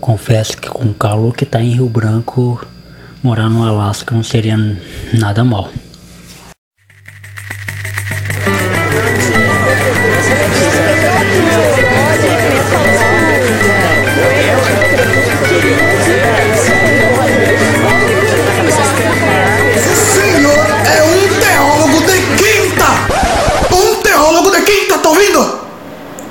[0.00, 2.64] Confesso que com o calor que tá em Rio Branco,
[3.22, 4.56] morar no Alasca não seria
[5.12, 5.70] nada mal.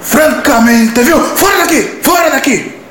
[0.01, 1.19] Francamente, viu?
[1.19, 1.99] Fora daqui!
[2.01, 2.84] Fora daqui!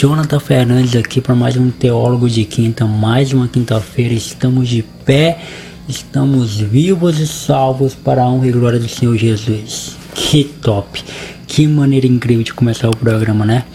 [0.00, 4.14] Jonathan Fernandes aqui para mais um Teólogo de Quinta, mais uma quinta-feira.
[4.14, 5.38] Estamos de pé,
[5.86, 9.98] estamos vivos e salvos para a honra e glória do Senhor Jesus.
[10.14, 11.04] Que top,
[11.46, 13.66] que maneira incrível de começar o programa, né?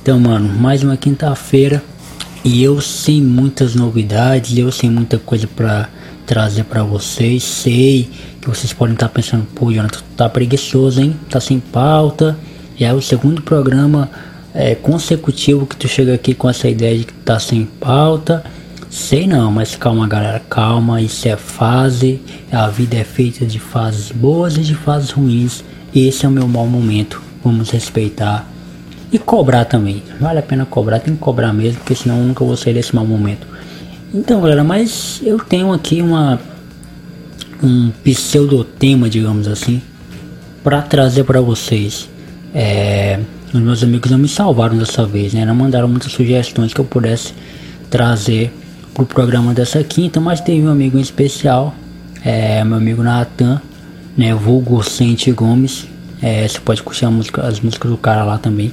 [0.00, 1.84] Então, mano, mais uma quinta-feira
[2.42, 5.90] e eu sem muitas novidades, eu sem muita coisa para
[6.24, 7.44] trazer para vocês.
[7.44, 8.08] Sei
[8.40, 11.14] que vocês podem estar pensando, pô, Jonathan, tá preguiçoso, hein?
[11.28, 12.38] Tá sem pauta.
[12.74, 14.10] Já é o segundo programa
[14.54, 18.44] é, consecutivo que tu chega aqui com essa ideia de que tá sem pauta.
[18.90, 24.12] Sei não, mas calma galera, calma, isso é fase, a vida é feita de fases
[24.12, 25.64] boas e de fases ruins.
[25.94, 28.46] Esse é o meu mau momento, vamos respeitar
[29.10, 30.02] e cobrar também.
[30.20, 32.94] Vale a pena cobrar, tem que cobrar mesmo, porque senão eu nunca vou sair desse
[32.94, 33.46] mau momento.
[34.12, 36.38] Então galera, mas eu tenho aqui uma
[37.62, 39.80] um pseudo tema, digamos assim,
[40.62, 42.08] para trazer para vocês.
[42.54, 43.20] É,
[43.52, 45.44] os meus amigos não me salvaram dessa vez, né?
[45.44, 47.34] Não mandaram muitas sugestões que eu pudesse
[47.90, 48.52] trazer
[48.94, 51.74] pro programa dessa quinta, mas teve um amigo em especial,
[52.24, 53.60] é, meu amigo Natan,
[54.16, 54.34] né?
[54.34, 55.86] Vulgo Sente Gomes.
[56.22, 58.72] É, você pode curtir música, as músicas do cara lá também,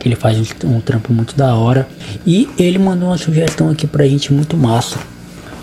[0.00, 1.88] que ele faz um, um trampo muito da hora.
[2.26, 4.98] E ele mandou uma sugestão aqui pra gente muito massa,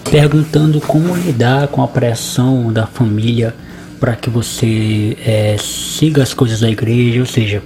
[0.09, 3.53] perguntando como lidar com a pressão da família
[3.99, 7.61] para que você é, siga as coisas da igreja, ou seja,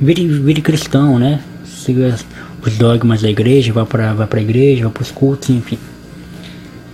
[0.00, 1.40] vire, vire cristão, né?
[1.64, 2.16] Siga
[2.64, 5.78] os dogmas da igreja, vá para vá a igreja, vá para os cultos, enfim.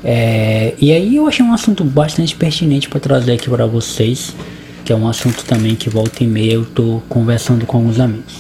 [0.05, 4.35] É, e aí eu achei um assunto bastante pertinente para trazer aqui para vocês,
[4.85, 8.35] que é um assunto também que volta e meia eu tô conversando com alguns amigos.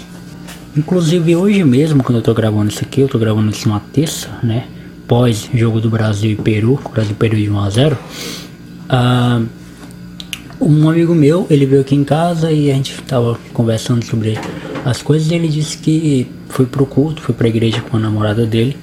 [0.77, 4.29] Inclusive hoje mesmo, quando eu tô gravando isso aqui, eu tô gravando isso uma terça,
[4.43, 4.67] né?
[5.07, 7.99] Pós jogo do Brasil e Peru, Brasil e Peru de 1 a 0.
[8.89, 9.47] Uh,
[10.63, 14.39] um amigo meu, ele veio aqui em casa e a gente tava conversando sobre
[14.85, 18.77] as coisas ele disse que foi pro culto, foi pra igreja com a namorada dele.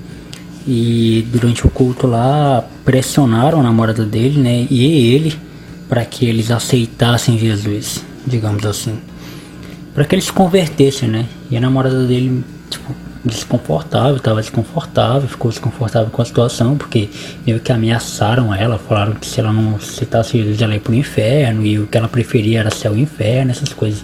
[0.67, 5.33] E durante o culto lá pressionaram a namorada dele, né, e ele
[5.87, 8.99] para que eles aceitassem Jesus, digamos assim.
[9.95, 11.25] Para que eles se convertessem, né?
[11.49, 17.09] E a namorada dele, tipo, desconfortável, estava desconfortável, ficou desconfortável com a situação, porque
[17.45, 21.65] meio que ameaçaram ela, falaram que se ela não aceitasse Jesus ela ia pro inferno,
[21.65, 24.03] e o que ela preferia era céu e inferno, essas coisas.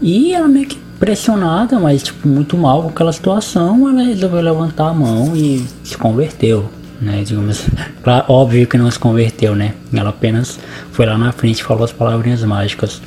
[0.00, 4.88] E ela meio que pressionada, mas tipo, muito mal com aquela situação, ela resolveu levantar
[4.88, 6.70] a mão e se converteu.
[6.98, 7.66] Né, digamos,
[8.02, 9.74] claro, óbvio que não se converteu, né?
[9.92, 10.58] Ela apenas
[10.92, 13.02] foi lá na frente e falou as palavrinhas mágicas.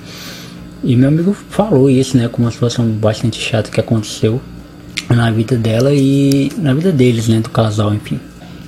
[0.84, 2.28] E meu amigo falou isso, né?
[2.28, 4.42] Com uma situação bastante chata que aconteceu
[5.16, 8.20] na vida dela e na vida deles, né, do casal, enfim.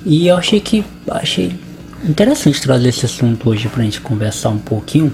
[0.04, 1.56] E eu achei que achei
[2.04, 5.12] interessante trazer esse assunto hoje pra gente conversar um pouquinho.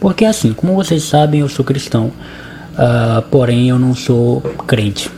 [0.00, 5.10] Porque assim, como vocês sabem, eu sou cristão, uh, porém eu não sou crente.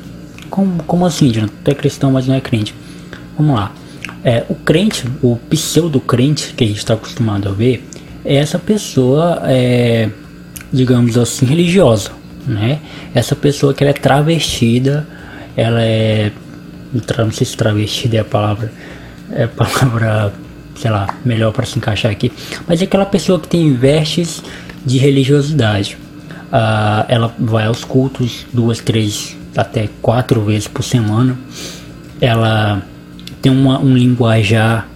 [0.49, 1.55] Como, como assim, Jonathan?
[1.63, 2.75] Tu é cristão, mas não é crente.
[3.39, 3.73] Vamos lá.
[4.25, 7.87] É, o crente, o pseudo-crente que a gente está acostumado a ver,
[8.25, 10.09] essa pessoa, é,
[10.73, 12.81] digamos assim, religiosa né?
[13.15, 15.07] Essa pessoa que ela é travestida,
[15.57, 16.33] ela é.
[16.93, 18.73] Não sei se travestida é a palavra.
[19.33, 20.33] É a palavra,
[20.75, 22.33] sei lá, melhor para se encaixar aqui.
[22.67, 24.43] Mas é aquela pessoa que tem vestes
[24.85, 25.97] de religiosidade.
[26.53, 31.39] Uh, ela vai aos cultos duas, três, até quatro vezes por semana.
[32.21, 32.83] Ela
[33.41, 34.89] tem uma, um linguajar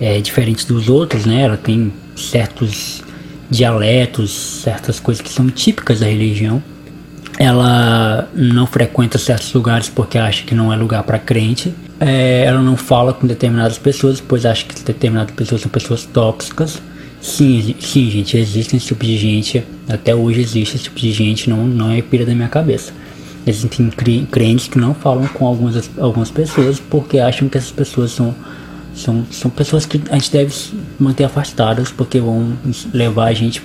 [0.00, 1.42] é, diferente dos outros, né?
[1.42, 3.02] Ela tem certos
[3.50, 6.62] dialetos, certas coisas que são típicas da religião
[7.38, 11.74] ela não frequenta certos lugares porque acha que não é lugar para crente.
[12.00, 16.80] É, ela não fala com determinadas pessoas, pois acha que determinadas pessoas são pessoas tóxicas.
[17.20, 19.64] Sim, sim, gente, existe esse tipo de gente.
[19.88, 22.92] Até hoje existe esse tipo de gente, não, não é pira da minha cabeça.
[23.46, 23.90] Existem
[24.30, 28.34] crentes que não falam com algumas, algumas pessoas porque acham que essas pessoas são,
[28.96, 30.54] são, são pessoas que a gente deve
[30.98, 32.54] manter afastadas porque vão
[32.92, 33.62] levar a gente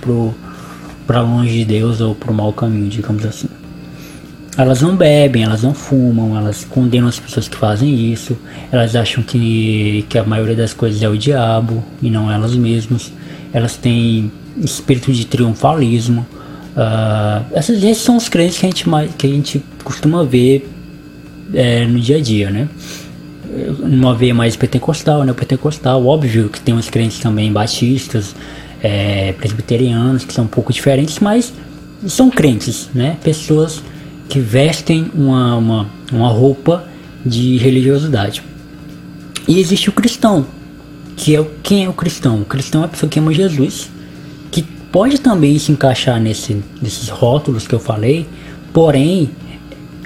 [1.08, 3.48] para longe de Deus ou para o mau caminho, digamos assim.
[4.58, 8.38] Elas não bebem, elas não fumam, elas condenam as pessoas que fazem isso,
[8.70, 13.14] elas acham que, que a maioria das coisas é o diabo e não elas mesmas,
[13.54, 16.28] elas têm espírito de triunfalismo.
[16.76, 18.86] Uh, essas, esses são os crentes que a gente,
[19.18, 20.70] que a gente costuma ver
[21.54, 22.68] é, no dia a dia, né?
[23.80, 25.34] Uma veia mais pentecostal, né?
[25.34, 28.36] Pentecostal, óbvio que tem uns crentes também batistas,
[28.82, 31.54] é, presbiterianos, que são um pouco diferentes, mas
[32.08, 33.18] são crentes, né?
[33.24, 33.84] Pessoas
[34.30, 36.86] que vestem uma, uma, uma roupa
[37.26, 38.42] de religiosidade.
[39.48, 40.46] E existe o cristão,
[41.18, 42.42] que é o, quem é o cristão?
[42.42, 43.90] O cristão é a pessoa que ama Jesus,
[44.50, 48.26] que pode também se encaixar nesse, nesses rótulos que eu falei,
[48.72, 49.30] porém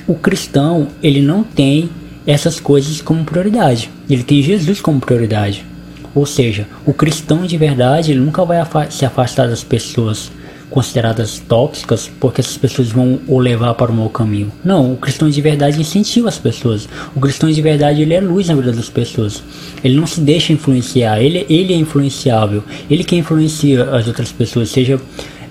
[0.07, 1.89] o cristão ele não tem
[2.25, 5.65] essas coisas como prioridade, ele tem Jesus como prioridade.
[6.13, 10.31] Ou seja, o cristão de verdade nunca vai se afastar das pessoas
[10.69, 14.51] consideradas tóxicas porque essas pessoas vão o levar para o mau caminho.
[14.63, 16.87] Não, o cristão de verdade incentiva as pessoas.
[17.15, 19.43] O cristão de verdade ele é luz na vida das pessoas.
[19.83, 22.63] Ele não se deixa influenciar, ele, ele é influenciável.
[22.89, 24.99] Ele que influencia as outras pessoas, seja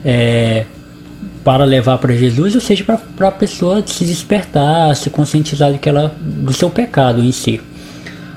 [0.05, 0.65] é,
[1.45, 5.89] para levar para Jesus ou seja para a pessoa se despertar, se conscientizar do, que
[5.89, 7.61] ela, do seu pecado em si.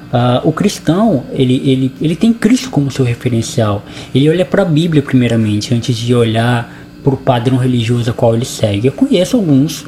[0.07, 3.83] Uh, o cristão ele, ele, ele tem Cristo como seu referencial.
[4.13, 6.73] Ele olha para a Bíblia primeiramente, antes de olhar
[7.03, 8.87] para o padrão religioso a qual ele segue.
[8.87, 9.85] Eu conheço alguns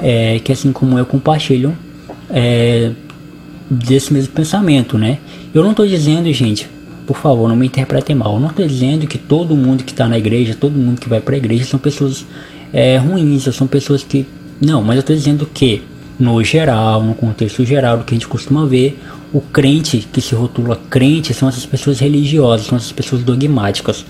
[0.00, 1.74] é, que, assim como eu, compartilham
[2.30, 2.92] é,
[3.70, 5.18] desse mesmo pensamento, né?
[5.54, 6.68] Eu não estou dizendo, gente,
[7.06, 8.34] por favor, não me interpretem mal.
[8.34, 11.20] Eu não estou dizendo que todo mundo que está na igreja, todo mundo que vai
[11.20, 12.24] para a igreja são pessoas
[12.72, 14.26] é, ruins, são pessoas que.
[14.60, 15.82] Não, mas eu estou dizendo que,
[16.18, 18.98] no geral, no contexto geral do que a gente costuma ver,
[19.32, 24.04] o crente que se rotula crente são essas pessoas religiosas, são essas pessoas dogmáticas.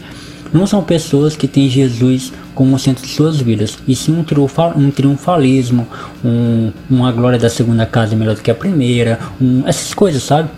[0.52, 4.74] Não são pessoas que têm Jesus como centro de suas vidas, e sim um, triunfal,
[4.76, 5.88] um triunfalismo,
[6.22, 10.50] um, uma glória da segunda casa melhor do que a primeira, um, essas coisas, sabe?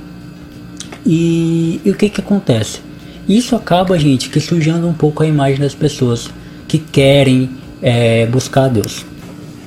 [1.07, 2.81] E, e o que que acontece?
[3.29, 6.29] Isso acaba, gente, que sujando um pouco a imagem das pessoas
[6.67, 7.51] que querem
[7.85, 9.05] é, buscar a Deus.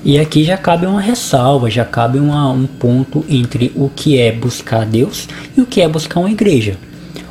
[0.04, 4.32] E aqui já cabe uma ressalva, já cabe uma, um ponto entre o que é
[4.32, 6.78] buscar Deus e o que é buscar uma igreja.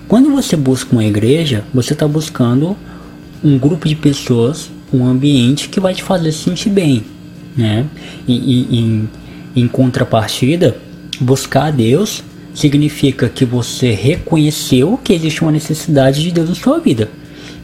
[0.07, 2.77] Quando você busca uma igreja, você está buscando
[3.43, 7.03] um grupo de pessoas, um ambiente que vai te fazer se sentir bem,
[7.57, 7.85] né?
[8.29, 9.11] E, e em,
[9.57, 10.77] em contrapartida,
[11.21, 12.23] buscar Deus
[12.55, 17.11] significa que você reconheceu que existe uma necessidade de Deus na sua vida.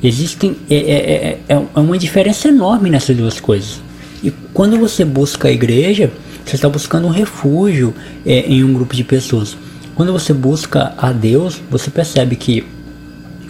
[0.03, 3.81] Existem é, é, é, é uma diferença enorme nessas duas coisas.
[4.23, 6.11] E quando você busca a igreja,
[6.45, 7.95] você está buscando um refúgio
[8.27, 9.57] é, em um grupo de pessoas.
[9.95, 12.65] Quando você busca a Deus, você percebe que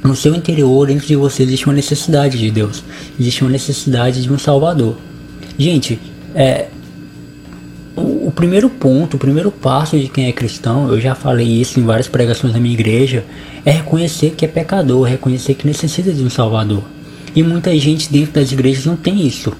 [0.02, 2.82] no seu interior, dentro de você, existe uma necessidade de Deus,
[3.18, 4.96] existe uma necessidade de um Salvador.
[5.56, 5.98] Gente,
[6.34, 6.68] é,
[8.42, 12.08] primeiro ponto, o primeiro passo de quem é cristão, eu já falei isso em várias
[12.08, 13.24] pregações da minha igreja,
[13.64, 16.82] é reconhecer que é pecador, reconhecer que necessita de um Salvador.
[17.36, 19.52] E muita gente dentro das igrejas não tem isso.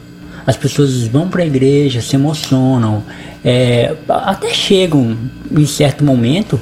[0.45, 3.05] As pessoas vão para a igreja, se emocionam,
[3.45, 5.17] é, até chegam
[5.53, 6.59] em certo momento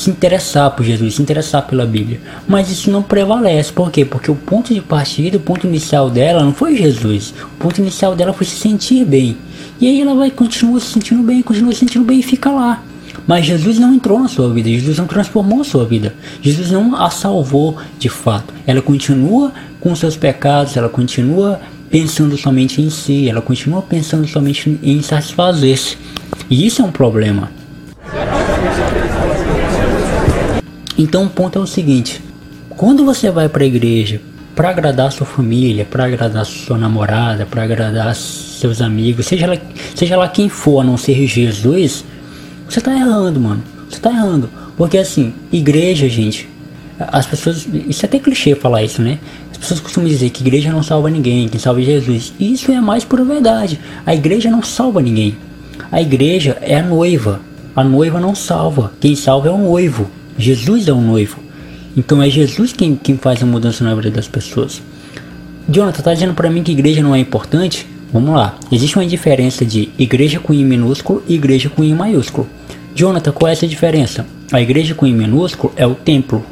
[0.00, 2.22] se interessar por Jesus, se interessar pela Bíblia.
[2.48, 3.70] Mas isso não prevalece.
[3.70, 4.02] Por quê?
[4.02, 7.34] Porque o ponto de partida, o ponto inicial dela não foi Jesus.
[7.42, 9.36] O ponto inicial dela foi se sentir bem.
[9.78, 12.82] E aí ela vai continuar se sentindo bem, continua se sentindo bem e fica lá.
[13.26, 16.96] Mas Jesus não entrou na sua vida, Jesus não transformou a sua vida, Jesus não
[16.96, 18.54] a salvou de fato.
[18.66, 24.78] Ela continua com seus pecados, ela continua pensando somente em si, ela continua pensando somente
[24.82, 25.98] em satisfazer-se.
[26.48, 27.59] E isso é um problema.
[31.00, 32.22] Então o ponto é o seguinte:
[32.68, 34.20] quando você vai para a igreja
[34.54, 39.56] para agradar sua família, para agradar sua namorada, para agradar seus amigos, seja lá,
[39.94, 42.04] seja lá quem for, a não ser Jesus,
[42.68, 43.62] você tá errando, mano.
[43.88, 44.50] Você tá errando.
[44.76, 46.46] Porque assim, igreja, gente,
[46.98, 47.66] as pessoas.
[47.88, 49.18] Isso é até clichê falar isso, né?
[49.58, 52.32] pessoas costumam dizer que igreja não salva ninguém, quem salva Jesus.
[52.38, 53.78] Isso é mais pura verdade.
[54.04, 55.36] A igreja não salva ninguém.
[55.92, 57.40] A igreja é a noiva.
[57.74, 58.92] A noiva não salva.
[59.00, 60.10] Quem salva é o noivo.
[60.40, 61.38] Jesus é o noivo.
[61.96, 64.82] Então é Jesus quem, quem faz a mudança na vida das pessoas.
[65.68, 67.86] Jonathan, tá dizendo para mim que igreja não é importante?
[68.12, 68.56] Vamos lá.
[68.72, 72.48] Existe uma diferença de igreja com I minúsculo e igreja com I maiúsculo.
[72.94, 74.26] Jonathan, qual é essa diferença?
[74.50, 76.44] A igreja com I minúsculo é o templo,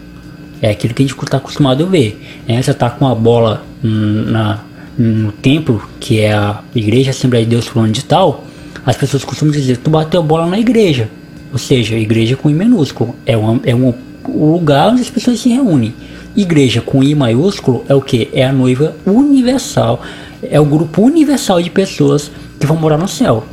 [0.62, 2.20] é aquilo que a gente está acostumado a ver.
[2.46, 2.62] Né?
[2.62, 4.60] Você está com a bola na,
[4.96, 8.44] no templo, que é a Igreja Assembleia de Deus Fulano de Tal,
[8.84, 11.08] As pessoas costumam dizer, tu bateu bola na igreja.
[11.52, 13.14] Ou seja, igreja com I minúsculo.
[13.24, 13.94] É um, é um
[14.28, 15.94] lugar onde as pessoas se reúnem.
[16.36, 18.28] Igreja com I maiúsculo é o que?
[18.32, 20.02] É a noiva universal.
[20.42, 23.44] É o grupo universal de pessoas que vão morar no céu.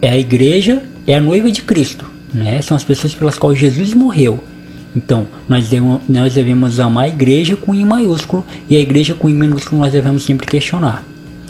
[0.00, 2.06] É a igreja, é a noiva de Cristo.
[2.32, 2.60] Né?
[2.62, 4.42] São as pessoas pelas quais Jesus morreu.
[4.94, 9.28] Então, nós devemos, nós devemos amar a igreja com I maiúsculo e a igreja com
[9.28, 11.04] I minúsculo nós devemos sempre questionar.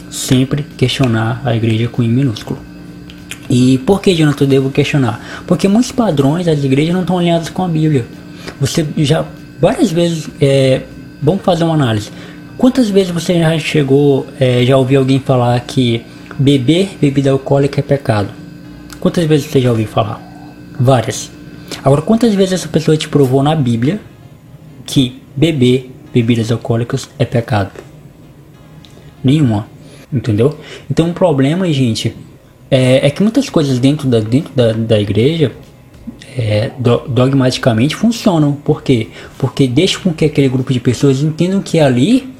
[0.09, 2.59] Sempre questionar a igreja com I minúsculo.
[3.49, 5.43] E por que, Jonathan, devo questionar?
[5.47, 8.05] Porque muitos padrões das igrejas não estão alinhados com a Bíblia.
[8.59, 9.25] Você já
[9.59, 10.81] várias vezes, é,
[11.21, 12.09] vamos fazer uma análise.
[12.57, 16.03] Quantas vezes você já chegou, é, já ouviu alguém falar que
[16.37, 18.29] beber bebida alcoólica é pecado?
[18.99, 20.21] Quantas vezes você já ouviu falar?
[20.79, 21.31] Várias.
[21.83, 23.99] Agora, quantas vezes essa pessoa te provou na Bíblia
[24.85, 27.71] que beber bebidas alcoólicas é pecado?
[29.23, 29.67] Nenhuma.
[30.11, 30.57] Entendeu?
[30.89, 32.15] Então o problema, gente,
[32.69, 35.51] é, é que muitas coisas dentro da, dentro da, da igreja
[36.37, 38.53] é, do, dogmaticamente funcionam.
[38.53, 39.07] Por quê?
[39.37, 42.33] Porque deixa com que aquele grupo de pessoas entendam que ali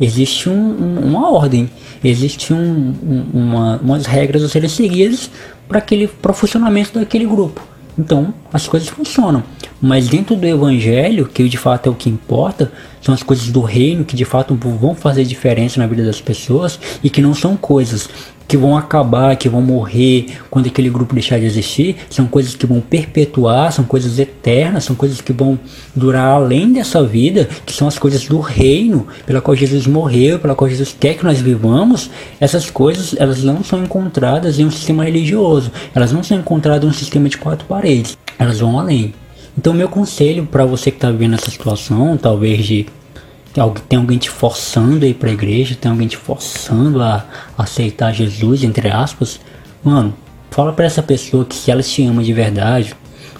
[0.00, 1.68] existe um, um, uma ordem,
[2.04, 2.94] existe um,
[3.32, 5.30] uma, umas regras a serem seguidas
[5.68, 7.60] para o funcionamento daquele grupo.
[7.98, 9.42] Então as coisas funcionam.
[9.80, 12.70] Mas dentro do evangelho, que de fato é o que importa,
[13.00, 16.78] são as coisas do reino que de fato vão fazer diferença na vida das pessoas
[17.02, 18.08] e que não são coisas
[18.48, 22.66] que vão acabar, que vão morrer quando aquele grupo deixar de existir, são coisas que
[22.66, 25.58] vão perpetuar, são coisas eternas, são coisas que vão
[25.94, 30.54] durar além dessa vida, que são as coisas do reino, pela qual Jesus morreu, pela
[30.54, 32.10] qual Jesus quer que nós vivamos.
[32.40, 36.88] Essas coisas, elas não são encontradas em um sistema religioso, elas não são encontradas em
[36.88, 39.12] um sistema de quatro paredes, elas vão além.
[39.58, 42.86] Então, meu conselho para você que está vivendo essa situação, talvez de
[43.52, 47.24] tem alguém te forçando a ir pra igreja, tem alguém te forçando a
[47.56, 49.40] aceitar Jesus, entre aspas,
[49.82, 50.14] mano,
[50.50, 52.94] fala para essa pessoa que se ela te ama de verdade,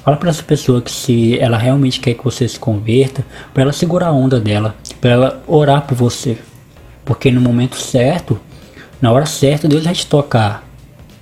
[0.05, 3.73] fala para essa pessoa que se ela realmente quer que você se converta, para ela
[3.73, 6.39] segurar a onda dela, para ela orar por você.
[7.05, 8.41] Porque no momento certo,
[9.01, 10.67] na hora certa, Deus vai te tocar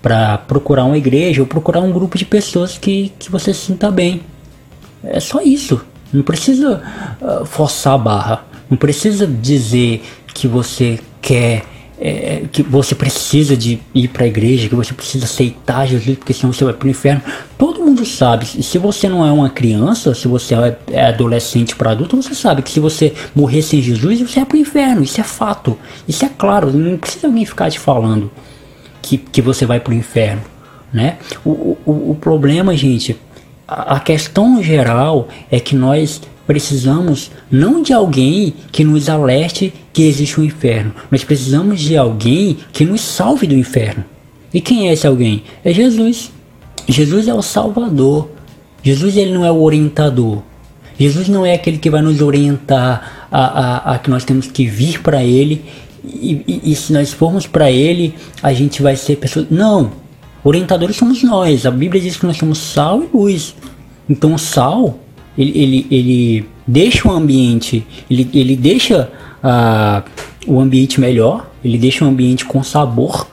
[0.01, 3.91] para procurar uma igreja ou procurar um grupo de pessoas que, que você se sinta
[3.91, 4.23] bem.
[5.03, 5.85] É só isso.
[6.13, 6.81] Não precisa
[7.21, 8.45] uh, forçar a barra.
[8.69, 10.03] Não precisa dizer
[10.35, 11.65] que você quer,
[11.99, 16.33] é, que você precisa de ir para a igreja, que você precisa aceitar Jesus, porque
[16.33, 17.23] senão você vai para o inferno.
[17.57, 18.47] Todo mundo sabe.
[18.47, 22.63] Se você não é uma criança, se você é, é adolescente para adulto, você sabe
[22.63, 25.03] que se você morrer sem Jesus, você é para o inferno.
[25.03, 25.79] Isso é fato.
[26.07, 26.73] Isso é claro.
[26.73, 28.31] Não precisa alguém ficar te falando
[29.01, 30.43] que, que você vai para o inferno.
[30.93, 31.19] Né?
[31.45, 33.17] O, o, o problema, gente,
[33.67, 40.03] a, a questão geral é que nós precisamos não de alguém que nos alerte que
[40.03, 44.05] existe um inferno, nós precisamos de alguém que nos salve do inferno.
[44.53, 45.43] E quem é esse alguém?
[45.65, 46.31] É Jesus.
[46.89, 48.31] Jesus é o Salvador.
[48.83, 50.43] Jesus ele não é o orientador.
[50.99, 54.67] Jesus não é aquele que vai nos orientar a, a, a que nós temos que
[54.67, 55.65] vir para Ele
[56.05, 59.47] e, e, e, se nós formos para Ele a gente vai ser pessoas.
[59.51, 59.93] Não,
[60.43, 61.67] orientadores somos nós.
[61.67, 63.55] A Bíblia diz que nós somos sal e luz.
[64.09, 64.99] Então sal
[65.37, 69.11] ele, ele, ele deixa o ambiente, ele, ele deixa
[69.43, 70.03] uh,
[70.47, 73.29] o ambiente melhor, ele deixa o ambiente com sabor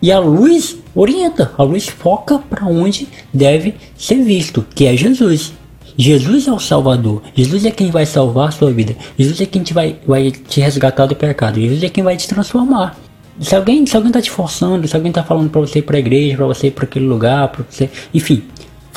[0.00, 5.52] e a luz orienta, a luz foca para onde deve ser visto, que é Jesus.
[5.98, 9.62] Jesus é o Salvador, Jesus é quem vai salvar a sua vida, Jesus é quem
[9.62, 12.98] te vai, vai te resgatar do pecado, Jesus é quem vai te transformar.
[13.40, 15.96] Se alguém, se alguém tá te forçando, se alguém tá falando para você ir para
[15.96, 18.42] a igreja, para você ir para aquele lugar, para você, enfim,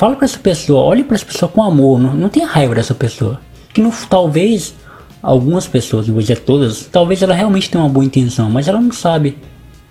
[0.00, 2.94] Fala para essa pessoa, olhe para essa pessoa com amor, não, não tenha raiva dessa
[2.94, 3.38] pessoa.
[3.70, 4.74] Que não, talvez
[5.22, 8.92] algumas pessoas, vou dizer todas, talvez ela realmente tenha uma boa intenção, mas ela não
[8.92, 9.36] sabe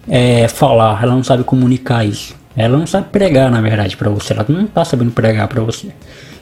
[0.08, 2.36] é, falar, ela não sabe comunicar isso.
[2.56, 4.34] Ela não sabe pregar, na verdade, para você.
[4.34, 5.89] Ela não tá sabendo pregar para você.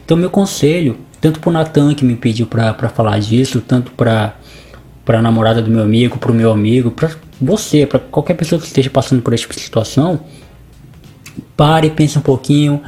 [0.06, 4.36] Então, meu conselho, tanto pro Natan que me pediu pra falar disso, tanto pra,
[5.04, 8.90] pra namorada do meu amigo, pro meu amigo, pra você, pra qualquer pessoa que esteja
[8.90, 10.22] passando por essa tipo situação,
[11.58, 12.82] pare, pense um pouquinho,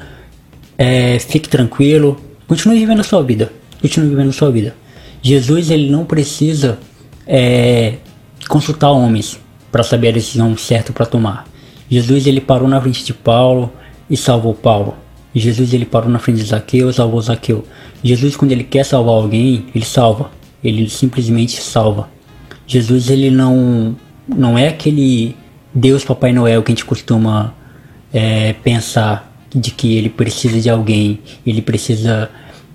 [0.81, 2.17] é, fique tranquilo,
[2.47, 4.73] continue vivendo a sua vida, continue vivendo a sua vida.
[5.21, 6.79] Jesus ele não precisa
[7.27, 7.95] é,
[8.47, 9.37] consultar homens
[9.69, 11.45] para saber a decisão certa para tomar.
[11.89, 13.73] Jesus ele parou na frente de Paulo
[14.09, 14.95] e salvou Paulo.
[15.35, 17.65] Jesus ele parou na frente de Zaqueu e salvou Zaqueu.
[18.01, 20.31] Jesus quando ele quer salvar alguém, ele salva.
[20.63, 22.09] Ele simplesmente salva.
[22.65, 25.35] Jesus ele não não é aquele
[25.73, 27.53] Deus Papai Noel que a gente costuma
[28.13, 32.29] é, pensar de que ele precisa de alguém, ele precisa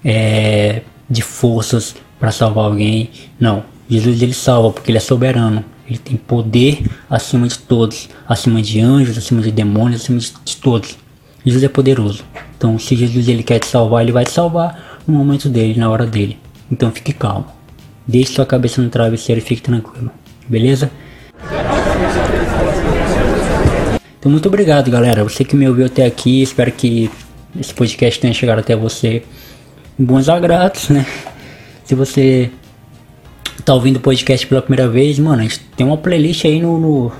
[0.04, 3.10] é, de forças para salvar alguém.
[3.38, 5.64] Não, Jesus ele salva porque ele é soberano.
[5.86, 10.56] Ele tem poder acima de todos, acima de anjos, acima de demônios, acima de, de
[10.56, 10.96] todos.
[11.44, 12.24] Jesus é poderoso.
[12.56, 15.90] Então, se Jesus ele quer te salvar, ele vai te salvar no momento dele, na
[15.90, 16.38] hora dele.
[16.72, 17.46] Então, fique calmo.
[18.06, 20.10] Deixe sua cabeça no travesseiro e fique tranquilo.
[20.48, 20.90] Beleza?
[24.24, 25.22] Então, muito obrigado, galera.
[25.22, 27.10] Você que me ouviu até aqui, espero que
[27.60, 29.22] esse podcast tenha chegado até você
[30.00, 31.04] em bons agrados, né?
[31.84, 32.50] Se você
[33.66, 36.80] tá ouvindo o podcast pela primeira vez, mano, a gente tem uma playlist aí no,
[36.80, 37.12] no,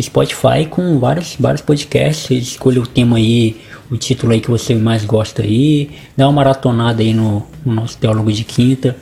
[0.00, 2.30] Spotify com vários, vários podcasts.
[2.30, 3.60] Escolha o tema aí,
[3.90, 5.90] o título aí que você mais gosta aí.
[6.16, 8.96] Dá uma maratonada aí no, no nosso Teólogo de Quinta.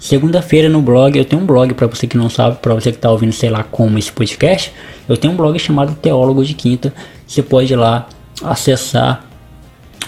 [0.00, 2.96] Segunda-feira no blog, eu tenho um blog para você que não sabe, para você que
[2.96, 4.72] tá ouvindo, sei lá como esse podcast,
[5.06, 6.92] eu tenho um blog chamado Teólogo de Quinta.
[7.26, 8.08] Você pode ir lá
[8.42, 9.26] acessar.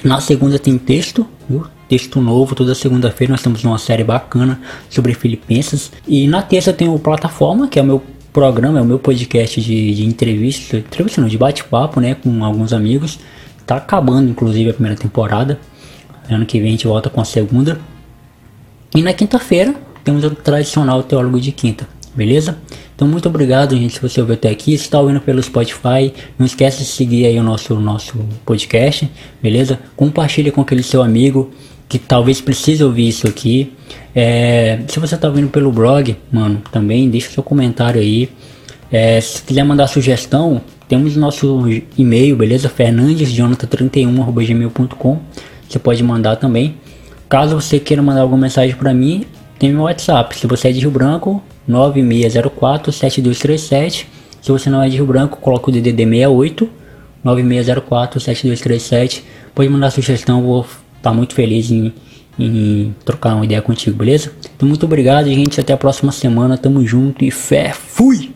[0.02, 1.66] Na segunda tem texto, viu?
[1.90, 3.32] texto novo toda segunda-feira.
[3.32, 4.58] Nós estamos numa série bacana
[4.88, 5.92] sobre Filipenses.
[6.08, 9.60] E na terça tem o Plataforma, que é o meu programa, é o meu podcast
[9.60, 13.18] de, de entrevista, entrevista não, de bate-papo, né, com alguns amigos.
[13.66, 15.60] Tá acabando, inclusive, a primeira temporada.
[16.30, 17.78] Ano que vem a gente volta com a segunda.
[18.94, 22.58] E na quinta-feira temos o tradicional Teólogo de Quinta, beleza?
[22.94, 24.74] Então muito obrigado, gente, se você ouviu até aqui.
[24.74, 29.10] Está ouvindo pelo Spotify, não esquece de seguir aí o nosso, nosso podcast,
[29.42, 29.80] beleza?
[29.96, 31.50] Compartilhe com aquele seu amigo
[31.88, 33.72] que talvez precise ouvir isso aqui.
[34.14, 38.28] É, se você está ouvindo pelo blog, mano, também deixa seu comentário aí.
[38.90, 42.68] É, se quiser mandar sugestão, temos nosso e-mail, beleza?
[42.68, 45.18] fernandesjonathan31.gmail.com
[45.66, 46.74] Você pode mandar também.
[47.32, 49.24] Caso você queira mandar alguma mensagem para mim,
[49.58, 50.38] tem meu WhatsApp.
[50.38, 54.04] Se você é de Rio Branco, 9604-7237.
[54.42, 56.68] Se você não é de Rio Branco, coloca o DDD 68
[57.24, 59.22] 9604-7237.
[59.54, 60.66] Pode mandar sugestão, vou
[61.00, 61.94] tá muito feliz em,
[62.38, 64.30] em trocar uma ideia contigo, beleza?
[64.54, 65.58] Então muito obrigado, gente.
[65.58, 66.58] Até a próxima semana.
[66.58, 67.72] Tamo junto e fé.
[67.72, 68.31] Fui!